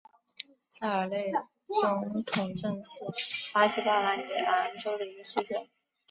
[0.67, 1.31] 萨尔内
[1.63, 5.67] 总统镇是巴西马拉尼昂州的一个市镇。